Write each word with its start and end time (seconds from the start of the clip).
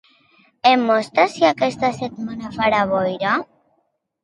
Em 0.69 0.85
mostres 0.87 1.35
si 1.35 1.45
aquesta 1.51 1.93
setmana 1.99 2.51
farà 2.59 2.83
boira? 2.95 3.37